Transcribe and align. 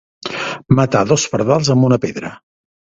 Matar 0.79 1.03
dos 1.13 1.27
pardals 1.37 1.73
amb 1.77 1.91
una 1.93 2.03
pedra. 2.09 2.37